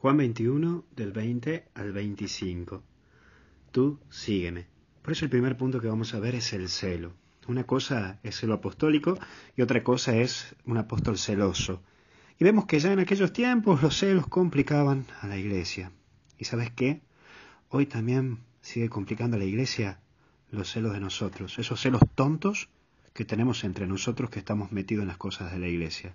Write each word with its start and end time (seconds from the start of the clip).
Juan 0.00 0.16
21, 0.16 0.84
del 0.94 1.10
20 1.10 1.70
al 1.74 1.90
25. 1.90 2.84
Tú 3.72 3.98
sígueme. 4.08 4.68
Por 5.02 5.10
eso 5.10 5.24
el 5.24 5.30
primer 5.30 5.56
punto 5.56 5.80
que 5.80 5.88
vamos 5.88 6.14
a 6.14 6.20
ver 6.20 6.36
es 6.36 6.52
el 6.52 6.68
celo. 6.68 7.14
Una 7.48 7.64
cosa 7.64 8.20
es 8.22 8.36
celo 8.38 8.54
apostólico 8.54 9.18
y 9.56 9.62
otra 9.62 9.82
cosa 9.82 10.16
es 10.16 10.54
un 10.66 10.78
apóstol 10.78 11.18
celoso. 11.18 11.82
Y 12.38 12.44
vemos 12.44 12.66
que 12.66 12.78
ya 12.78 12.92
en 12.92 13.00
aquellos 13.00 13.32
tiempos 13.32 13.82
los 13.82 13.98
celos 13.98 14.28
complicaban 14.28 15.04
a 15.20 15.26
la 15.26 15.36
iglesia. 15.36 15.90
¿Y 16.38 16.44
sabes 16.44 16.70
qué? 16.70 17.02
Hoy 17.68 17.86
también 17.86 18.38
sigue 18.60 18.88
complicando 18.88 19.36
a 19.36 19.40
la 19.40 19.46
iglesia 19.46 19.98
los 20.52 20.70
celos 20.70 20.92
de 20.92 21.00
nosotros, 21.00 21.58
esos 21.58 21.80
celos 21.80 22.02
tontos 22.14 22.68
que 23.14 23.24
tenemos 23.24 23.64
entre 23.64 23.88
nosotros 23.88 24.30
que 24.30 24.38
estamos 24.38 24.70
metidos 24.70 25.02
en 25.02 25.08
las 25.08 25.18
cosas 25.18 25.50
de 25.50 25.58
la 25.58 25.66
iglesia 25.66 26.14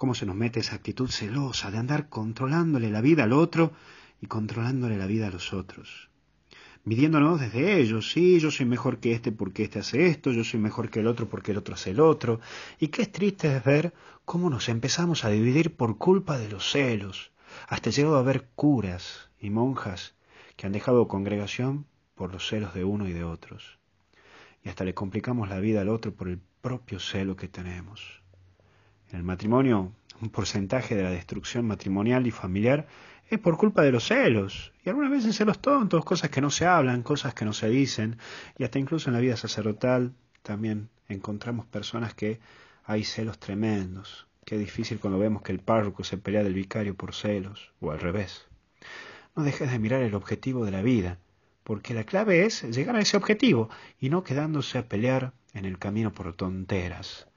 cómo 0.00 0.14
se 0.14 0.24
nos 0.24 0.34
mete 0.34 0.60
esa 0.60 0.76
actitud 0.76 1.10
celosa 1.10 1.70
de 1.70 1.76
andar 1.76 2.08
controlándole 2.08 2.90
la 2.90 3.02
vida 3.02 3.24
al 3.24 3.34
otro 3.34 3.72
y 4.22 4.28
controlándole 4.28 4.96
la 4.96 5.06
vida 5.06 5.26
a 5.26 5.30
los 5.30 5.52
otros. 5.52 6.08
Midiéndonos 6.84 7.38
desde 7.38 7.78
ellos, 7.78 8.10
sí, 8.10 8.40
yo 8.40 8.50
soy 8.50 8.64
mejor 8.64 8.98
que 8.98 9.12
este 9.12 9.30
porque 9.30 9.64
este 9.64 9.80
hace 9.80 10.06
esto, 10.06 10.32
yo 10.32 10.42
soy 10.42 10.58
mejor 10.58 10.88
que 10.88 11.00
el 11.00 11.06
otro 11.06 11.28
porque 11.28 11.50
el 11.50 11.58
otro 11.58 11.74
hace 11.74 11.90
el 11.90 12.00
otro. 12.00 12.40
Y 12.78 12.88
qué 12.88 13.04
triste 13.04 13.54
es 13.54 13.62
ver 13.62 13.92
cómo 14.24 14.48
nos 14.48 14.70
empezamos 14.70 15.26
a 15.26 15.28
dividir 15.28 15.76
por 15.76 15.98
culpa 15.98 16.38
de 16.38 16.48
los 16.48 16.70
celos. 16.70 17.30
Hasta 17.68 17.90
llegado 17.90 18.16
a 18.16 18.22
ver 18.22 18.48
curas 18.54 19.28
y 19.38 19.50
monjas 19.50 20.14
que 20.56 20.66
han 20.66 20.72
dejado 20.72 21.08
congregación 21.08 21.84
por 22.14 22.32
los 22.32 22.48
celos 22.48 22.72
de 22.72 22.84
uno 22.84 23.06
y 23.06 23.12
de 23.12 23.24
otros. 23.24 23.76
Y 24.64 24.70
hasta 24.70 24.84
le 24.84 24.94
complicamos 24.94 25.50
la 25.50 25.60
vida 25.60 25.82
al 25.82 25.90
otro 25.90 26.14
por 26.14 26.28
el 26.28 26.40
propio 26.62 27.00
celo 27.00 27.36
que 27.36 27.48
tenemos. 27.48 28.20
En 29.12 29.18
el 29.18 29.24
matrimonio, 29.24 29.92
un 30.20 30.30
porcentaje 30.30 30.94
de 30.94 31.02
la 31.02 31.10
destrucción 31.10 31.66
matrimonial 31.66 32.26
y 32.26 32.30
familiar 32.30 32.86
es 33.28 33.38
por 33.38 33.56
culpa 33.56 33.82
de 33.82 33.90
los 33.90 34.06
celos. 34.06 34.72
Y 34.84 34.88
algunas 34.88 35.10
veces 35.10 35.36
celos 35.36 35.60
tontos, 35.60 36.04
cosas 36.04 36.30
que 36.30 36.40
no 36.40 36.50
se 36.50 36.66
hablan, 36.66 37.02
cosas 37.02 37.34
que 37.34 37.44
no 37.44 37.52
se 37.52 37.68
dicen. 37.68 38.18
Y 38.58 38.64
hasta 38.64 38.78
incluso 38.78 39.10
en 39.10 39.14
la 39.14 39.20
vida 39.20 39.36
sacerdotal 39.36 40.12
también 40.42 40.90
encontramos 41.08 41.66
personas 41.66 42.14
que 42.14 42.40
hay 42.84 43.04
celos 43.04 43.38
tremendos. 43.38 44.26
Qué 44.44 44.58
difícil 44.58 44.98
cuando 44.98 45.18
vemos 45.18 45.42
que 45.42 45.52
el 45.52 45.60
párroco 45.60 46.04
se 46.04 46.18
pelea 46.18 46.42
del 46.42 46.54
vicario 46.54 46.94
por 46.94 47.14
celos, 47.14 47.72
o 47.80 47.90
al 47.90 48.00
revés. 48.00 48.46
No 49.36 49.44
dejes 49.44 49.70
de 49.70 49.78
mirar 49.78 50.02
el 50.02 50.14
objetivo 50.14 50.64
de 50.64 50.72
la 50.72 50.82
vida, 50.82 51.18
porque 51.62 51.94
la 51.94 52.04
clave 52.04 52.44
es 52.46 52.62
llegar 52.62 52.96
a 52.96 53.00
ese 53.00 53.16
objetivo 53.16 53.70
y 54.00 54.08
no 54.08 54.24
quedándose 54.24 54.78
a 54.78 54.88
pelear 54.88 55.32
en 55.54 55.64
el 55.64 55.78
camino 55.78 56.12
por 56.12 56.32
tonteras. 56.34 57.29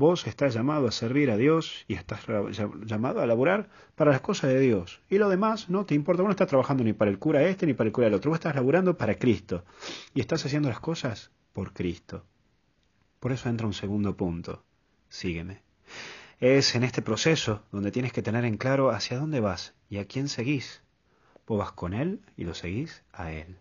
Vos 0.00 0.26
estás 0.26 0.54
llamado 0.54 0.88
a 0.88 0.92
servir 0.92 1.30
a 1.30 1.36
Dios 1.36 1.84
y 1.86 1.92
estás 1.92 2.20
llamado 2.86 3.20
a 3.20 3.26
laburar 3.26 3.68
para 3.96 4.12
las 4.12 4.22
cosas 4.22 4.48
de 4.48 4.58
Dios. 4.58 5.02
Y 5.10 5.18
lo 5.18 5.28
demás 5.28 5.68
no 5.68 5.84
te 5.84 5.94
importa. 5.94 6.22
Vos 6.22 6.28
no 6.28 6.32
estás 6.32 6.48
trabajando 6.48 6.82
ni 6.82 6.94
para 6.94 7.10
el 7.10 7.18
cura 7.18 7.42
este 7.42 7.66
ni 7.66 7.74
para 7.74 7.88
el 7.88 7.92
cura 7.92 8.06
del 8.06 8.14
otro. 8.14 8.30
Vos 8.30 8.38
estás 8.38 8.54
laburando 8.54 8.96
para 8.96 9.16
Cristo. 9.16 9.62
Y 10.14 10.22
estás 10.22 10.46
haciendo 10.46 10.70
las 10.70 10.80
cosas 10.80 11.32
por 11.52 11.74
Cristo. 11.74 12.24
Por 13.18 13.32
eso 13.32 13.50
entra 13.50 13.66
un 13.66 13.74
segundo 13.74 14.16
punto. 14.16 14.64
Sígueme. 15.10 15.60
Es 16.38 16.74
en 16.74 16.82
este 16.82 17.02
proceso 17.02 17.62
donde 17.70 17.92
tienes 17.92 18.14
que 18.14 18.22
tener 18.22 18.46
en 18.46 18.56
claro 18.56 18.88
hacia 18.88 19.18
dónde 19.18 19.40
vas 19.40 19.74
y 19.90 19.98
a 19.98 20.06
quién 20.06 20.28
seguís. 20.28 20.80
Vos 21.46 21.58
vas 21.58 21.72
con 21.72 21.92
Él 21.92 22.22
y 22.38 22.44
lo 22.44 22.54
seguís 22.54 23.02
a 23.12 23.32
Él. 23.32 23.58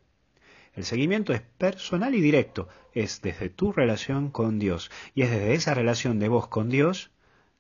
El 0.74 0.86
seguimiento 0.86 1.34
es 1.34 1.42
personal 1.42 2.16
y 2.16 2.22
directo, 2.22 2.68
es 2.94 3.22
desde 3.22 3.50
tu 3.50 3.72
relación 3.72 4.30
con 4.30 4.60
Dios 4.60 4.92
y 5.14 5.24
es 5.24 5.32
desde 5.32 5.54
esa 5.54 5.74
relación 5.74 6.20
de 6.20 6.30
vos 6.30 6.48
con 6.48 6.70
Dios 6.70 7.12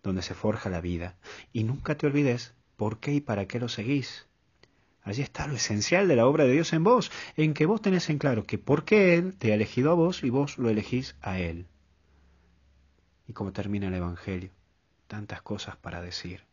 donde 0.03 0.21
se 0.21 0.33
forja 0.33 0.69
la 0.69 0.81
vida. 0.81 1.17
Y 1.51 1.63
nunca 1.63 1.95
te 1.95 2.07
olvides 2.07 2.53
por 2.75 2.99
qué 2.99 3.13
y 3.13 3.21
para 3.21 3.47
qué 3.47 3.59
lo 3.59 3.67
seguís. 3.67 4.27
Allí 5.01 5.21
está 5.21 5.47
lo 5.47 5.55
esencial 5.55 6.07
de 6.07 6.15
la 6.15 6.27
obra 6.27 6.43
de 6.43 6.51
Dios 6.53 6.71
en 6.73 6.83
vos, 6.83 7.11
en 7.35 7.53
que 7.53 7.65
vos 7.65 7.81
tenés 7.81 8.09
en 8.09 8.19
claro 8.19 8.45
que 8.45 8.57
por 8.57 8.85
qué 8.85 9.15
Él 9.15 9.35
te 9.37 9.51
ha 9.51 9.55
elegido 9.55 9.91
a 9.91 9.95
vos 9.95 10.23
y 10.23 10.29
vos 10.29 10.57
lo 10.57 10.69
elegís 10.69 11.15
a 11.21 11.39
Él. 11.39 11.67
Y 13.27 13.33
cómo 13.33 13.51
termina 13.51 13.87
el 13.87 13.93
Evangelio, 13.95 14.51
tantas 15.07 15.41
cosas 15.41 15.77
para 15.77 16.01
decir. 16.01 16.43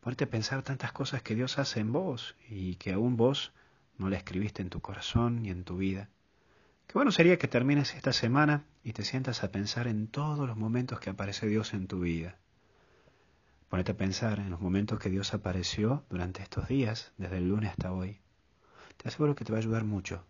Ponerte 0.00 0.24
a 0.24 0.30
pensar 0.30 0.62
tantas 0.62 0.92
cosas 0.92 1.22
que 1.22 1.34
Dios 1.34 1.58
hace 1.58 1.80
en 1.80 1.92
vos 1.92 2.36
y 2.48 2.76
que 2.76 2.92
aún 2.92 3.16
vos 3.16 3.52
no 3.98 4.08
la 4.08 4.16
escribiste 4.16 4.62
en 4.62 4.70
tu 4.70 4.80
corazón 4.80 5.44
y 5.44 5.50
en 5.50 5.64
tu 5.64 5.76
vida. 5.76 6.08
Qué 6.86 6.94
bueno 6.94 7.12
sería 7.12 7.38
que 7.38 7.48
termines 7.48 7.94
esta 7.94 8.12
semana 8.12 8.64
y 8.82 8.94
te 8.94 9.04
sientas 9.04 9.44
a 9.44 9.52
pensar 9.52 9.86
en 9.86 10.06
todos 10.06 10.46
los 10.46 10.56
momentos 10.56 11.00
que 11.00 11.10
aparece 11.10 11.46
Dios 11.46 11.74
en 11.74 11.86
tu 11.86 12.00
vida. 12.00 12.38
Ponete 13.68 13.92
a 13.92 13.96
pensar 13.96 14.38
en 14.38 14.50
los 14.50 14.60
momentos 14.60 14.98
que 14.98 15.10
Dios 15.10 15.34
apareció 15.34 16.04
durante 16.08 16.42
estos 16.42 16.68
días, 16.68 17.12
desde 17.18 17.36
el 17.36 17.48
lunes 17.48 17.70
hasta 17.70 17.92
hoy. 17.92 18.20
Te 18.96 19.08
aseguro 19.08 19.34
que 19.34 19.44
te 19.44 19.52
va 19.52 19.58
a 19.58 19.60
ayudar 19.60 19.84
mucho 19.84 20.24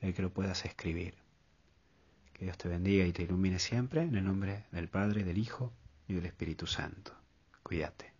el 0.00 0.12
que 0.14 0.22
lo 0.22 0.30
puedas 0.30 0.64
escribir. 0.64 1.14
Que 2.32 2.44
Dios 2.44 2.58
te 2.58 2.68
bendiga 2.68 3.06
y 3.06 3.12
te 3.12 3.22
ilumine 3.22 3.58
siempre 3.58 4.02
en 4.02 4.16
el 4.16 4.24
nombre 4.24 4.64
del 4.72 4.88
Padre, 4.88 5.22
del 5.22 5.38
Hijo 5.38 5.72
y 6.08 6.14
del 6.14 6.26
Espíritu 6.26 6.66
Santo. 6.66 7.12
Cuídate. 7.62 8.15